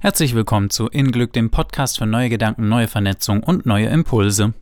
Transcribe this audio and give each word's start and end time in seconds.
Herzlich 0.00 0.36
willkommen 0.36 0.70
zu 0.70 0.86
In 0.86 1.10
Glück, 1.10 1.32
dem 1.32 1.50
Podcast 1.50 1.98
für 1.98 2.06
neue 2.06 2.28
Gedanken, 2.28 2.68
neue 2.68 2.86
Vernetzung 2.86 3.42
und 3.42 3.66
neue 3.66 3.88
Impulse. 3.88 4.54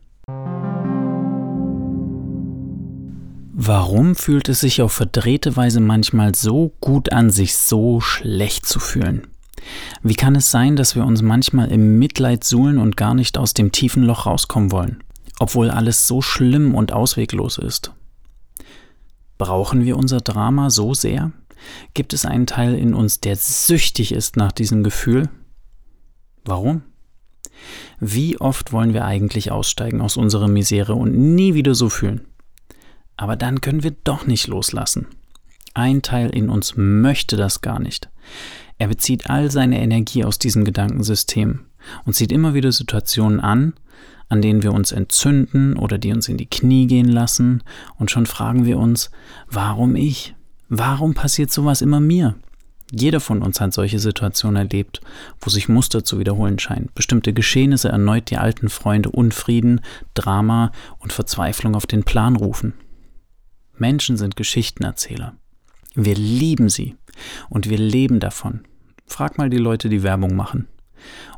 Warum 3.53 4.15
fühlt 4.15 4.49
es 4.49 4.61
sich 4.61 4.81
auf 4.81 4.93
verdrehte 4.93 5.55
Weise 5.55 5.79
manchmal 5.79 6.33
so 6.33 6.73
gut 6.81 7.11
an, 7.11 7.29
sich 7.29 7.55
so 7.55 8.01
schlecht 8.01 8.65
zu 8.65 8.79
fühlen? 8.79 9.27
Wie 10.01 10.15
kann 10.15 10.35
es 10.35 10.49
sein, 10.49 10.75
dass 10.75 10.95
wir 10.95 11.05
uns 11.05 11.21
manchmal 11.21 11.71
im 11.71 11.99
Mitleid 11.99 12.43
suhlen 12.43 12.79
und 12.79 12.97
gar 12.97 13.13
nicht 13.13 13.37
aus 13.37 13.53
dem 13.53 13.71
tiefen 13.71 14.01
Loch 14.01 14.25
rauskommen 14.25 14.71
wollen, 14.71 15.03
obwohl 15.37 15.69
alles 15.69 16.07
so 16.07 16.23
schlimm 16.23 16.73
und 16.73 16.93
ausweglos 16.93 17.59
ist? 17.59 17.93
Brauchen 19.37 19.85
wir 19.85 19.97
unser 19.97 20.19
Drama 20.19 20.71
so 20.71 20.95
sehr? 20.95 21.31
Gibt 21.93 22.13
es 22.13 22.25
einen 22.25 22.45
Teil 22.45 22.75
in 22.75 22.93
uns, 22.93 23.19
der 23.19 23.35
süchtig 23.35 24.11
ist 24.11 24.37
nach 24.37 24.51
diesem 24.51 24.83
Gefühl? 24.83 25.29
Warum? 26.45 26.83
Wie 27.99 28.39
oft 28.39 28.71
wollen 28.71 28.93
wir 28.93 29.05
eigentlich 29.05 29.51
aussteigen 29.51 30.01
aus 30.01 30.17
unserer 30.17 30.47
Misere 30.47 30.93
und 30.93 31.17
nie 31.17 31.53
wieder 31.53 31.75
so 31.75 31.89
fühlen? 31.89 32.27
Aber 33.15 33.35
dann 33.35 33.61
können 33.61 33.83
wir 33.83 33.91
doch 34.03 34.27
nicht 34.27 34.47
loslassen. 34.47 35.07
Ein 35.73 36.01
Teil 36.01 36.29
in 36.29 36.49
uns 36.49 36.73
möchte 36.75 37.35
das 37.35 37.61
gar 37.61 37.79
nicht. 37.79 38.09
Er 38.77 38.87
bezieht 38.87 39.29
all 39.29 39.49
seine 39.51 39.79
Energie 39.81 40.23
aus 40.23 40.37
diesem 40.37 40.65
Gedankensystem 40.65 41.61
und 42.05 42.13
zieht 42.13 42.31
immer 42.31 42.53
wieder 42.53 42.71
Situationen 42.71 43.39
an, 43.39 43.73
an 44.29 44.41
denen 44.41 44.61
wir 44.61 44.73
uns 44.73 44.91
entzünden 44.91 45.77
oder 45.77 45.97
die 45.97 46.11
uns 46.11 46.27
in 46.29 46.37
die 46.37 46.49
Knie 46.49 46.85
gehen 46.87 47.09
lassen, 47.09 47.63
und 47.97 48.11
schon 48.11 48.25
fragen 48.25 48.65
wir 48.65 48.77
uns, 48.77 49.09
warum 49.49 49.95
ich? 49.95 50.35
Warum 50.69 51.13
passiert 51.13 51.49
sowas 51.51 51.81
immer 51.81 52.01
mir? 52.01 52.35
Jeder 52.91 53.19
von 53.19 53.41
uns 53.41 53.59
hat 53.61 53.73
solche 53.73 53.99
Situationen 53.99 54.57
erlebt, 54.57 55.01
wo 55.39 55.49
sich 55.49 55.69
Muster 55.69 56.03
zu 56.03 56.19
wiederholen 56.19 56.59
scheinen, 56.59 56.89
bestimmte 56.93 57.33
Geschehnisse 57.33 57.89
erneut 57.89 58.29
die 58.29 58.37
alten 58.37 58.69
Freunde 58.69 59.09
Unfrieden, 59.09 59.81
Drama 60.13 60.71
und 60.99 61.13
Verzweiflung 61.13 61.75
auf 61.75 61.85
den 61.85 62.03
Plan 62.03 62.35
rufen. 62.35 62.73
Menschen 63.77 64.17
sind 64.17 64.35
Geschichtenerzähler. 64.35 65.35
Wir 65.95 66.15
lieben 66.15 66.69
sie 66.69 66.95
und 67.49 67.69
wir 67.69 67.77
leben 67.77 68.19
davon. 68.19 68.61
Frag 69.05 69.37
mal 69.37 69.49
die 69.49 69.57
Leute, 69.57 69.89
die 69.89 70.03
Werbung 70.03 70.35
machen. 70.35 70.67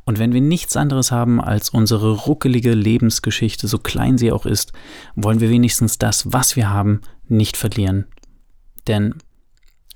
Und 0.06 0.18
wenn 0.18 0.34
wir 0.34 0.42
nichts 0.42 0.76
anderes 0.76 1.12
haben 1.12 1.40
als 1.40 1.70
unsere 1.70 2.14
ruckelige 2.14 2.74
Lebensgeschichte, 2.74 3.68
so 3.68 3.78
klein 3.78 4.18
sie 4.18 4.32
auch 4.32 4.46
ist, 4.48 4.72
wollen 5.16 5.40
wir 5.40 5.50
wenigstens 5.50 6.00
das, 6.00 6.32
was 6.32 6.56
wir 6.56 6.70
haben, 6.70 7.02
nicht 7.28 7.58
verlieren 7.58 8.06
denn 8.90 9.14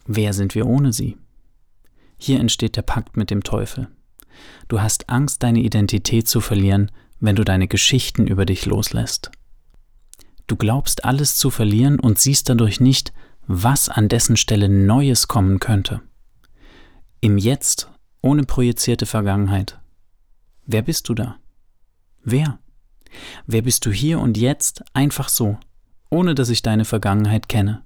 wer 0.05 0.33
sind 0.33 0.55
wir 0.55 0.65
ohne 0.67 0.93
sie? 0.93 1.17
Hier 2.17 2.39
entsteht 2.39 2.75
der 2.75 2.81
Pakt 2.81 3.17
mit 3.17 3.29
dem 3.29 3.43
Teufel. 3.43 3.87
Du 4.67 4.81
hast 4.81 5.09
Angst, 5.09 5.43
deine 5.43 5.59
Identität 5.59 6.27
zu 6.27 6.41
verlieren, 6.41 6.91
wenn 7.19 7.35
du 7.35 7.43
deine 7.43 7.67
Geschichten 7.67 8.27
über 8.27 8.45
dich 8.45 8.65
loslässt. 8.65 9.31
Du 10.47 10.55
glaubst 10.55 11.05
alles 11.05 11.37
zu 11.37 11.49
verlieren 11.49 11.99
und 11.99 12.19
siehst 12.19 12.49
dadurch 12.49 12.79
nicht, 12.79 13.13
was 13.47 13.89
an 13.89 14.09
dessen 14.09 14.37
Stelle 14.37 14.69
Neues 14.69 15.27
kommen 15.27 15.59
könnte. 15.59 16.01
Im 17.21 17.37
Jetzt, 17.37 17.89
ohne 18.21 18.43
projizierte 18.43 19.05
Vergangenheit. 19.05 19.79
Wer 20.65 20.81
bist 20.81 21.09
du 21.09 21.13
da? 21.13 21.37
Wer? 22.23 22.59
Wer 23.45 23.61
bist 23.61 23.85
du 23.85 23.91
hier 23.91 24.19
und 24.19 24.37
jetzt 24.37 24.83
einfach 24.93 25.29
so, 25.29 25.57
ohne 26.09 26.35
dass 26.35 26.49
ich 26.49 26.61
deine 26.61 26.85
Vergangenheit 26.85 27.49
kenne? 27.49 27.83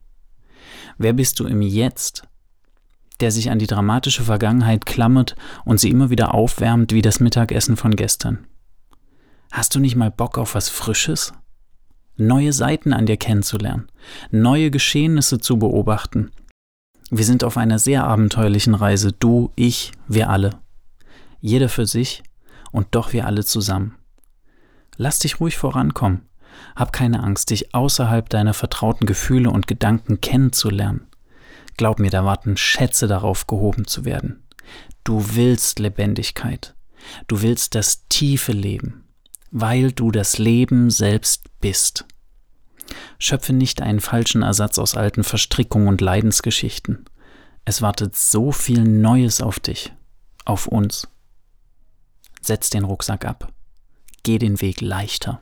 Wer 0.98 1.14
bist 1.14 1.40
du 1.40 1.46
im 1.46 1.62
Jetzt, 1.62 2.24
der 3.20 3.32
sich 3.32 3.52
an 3.52 3.60
die 3.60 3.68
dramatische 3.68 4.24
Vergangenheit 4.24 4.86
klammert 4.86 5.36
und 5.66 5.80
sie 5.80 5.90
immer 5.90 6.10
wieder 6.10 6.34
aufwärmt 6.34 6.94
wie 6.94 7.02
das 7.02 7.20
Mittagessen 7.20 7.78
von 7.78 7.96
gestern? 7.96 8.46
Hast 9.52 9.76
du 9.76 9.80
nicht 9.80 9.96
mal 9.96 10.12
Bock 10.12 10.38
auf 10.38 10.56
was 10.56 10.70
Frisches? 10.70 11.34
Neue 12.16 12.52
Seiten 12.52 12.94
an 12.94 13.06
dir 13.06 13.18
kennenzulernen, 13.18 13.88
neue 14.32 14.72
Geschehnisse 14.72 15.40
zu 15.40 15.58
beobachten. 15.58 16.32
Wir 17.10 17.24
sind 17.24 17.44
auf 17.44 17.58
einer 17.58 17.80
sehr 17.80 18.04
abenteuerlichen 18.04 18.74
Reise, 18.74 19.12
du, 19.12 19.52
ich, 19.56 19.92
wir 20.08 20.30
alle. 20.30 20.60
Jeder 21.40 21.70
für 21.70 21.86
sich 21.86 22.24
und 22.72 22.88
doch 22.92 23.14
wir 23.14 23.28
alle 23.28 23.46
zusammen. 23.46 23.96
Lass 24.98 25.20
dich 25.20 25.40
ruhig 25.40 25.58
vorankommen. 25.58 26.27
Hab 26.76 26.94
keine 26.94 27.24
Angst, 27.24 27.50
dich 27.50 27.74
außerhalb 27.74 28.30
deiner 28.30 28.54
vertrauten 28.54 29.06
Gefühle 29.06 29.50
und 29.50 29.68
Gedanken 29.68 30.22
kennenzulernen. 30.22 31.08
Glaub 31.78 32.00
mir, 32.00 32.10
da 32.10 32.26
warten 32.26 32.58
Schätze 32.58 33.08
darauf, 33.08 33.48
gehoben 33.48 33.86
zu 33.86 34.06
werden. 34.06 34.44
Du 35.04 35.36
willst 35.36 35.80
Lebendigkeit. 35.80 36.76
Du 37.28 37.42
willst 37.42 37.76
das 37.76 38.08
tiefe 38.10 38.52
Leben, 38.52 39.06
weil 39.52 39.92
du 39.92 40.12
das 40.12 40.38
Leben 40.38 40.90
selbst 40.90 41.46
bist. 41.62 42.06
Schöpfe 43.20 43.54
nicht 43.54 43.82
einen 43.82 44.00
falschen 44.00 44.42
Ersatz 44.42 44.80
aus 44.80 44.96
alten 44.96 45.24
Verstrickungen 45.24 45.88
und 45.88 46.02
Leidensgeschichten. 46.02 47.06
Es 47.66 47.82
wartet 47.82 48.16
so 48.16 48.52
viel 48.52 48.84
Neues 48.84 49.42
auf 49.42 49.60
dich, 49.60 49.94
auf 50.46 50.68
uns. 50.68 51.08
Setz 52.42 52.70
den 52.70 52.86
Rucksack 52.86 53.26
ab. 53.26 53.52
Geh 54.24 54.38
den 54.38 54.62
Weg 54.62 54.82
leichter. 54.82 55.42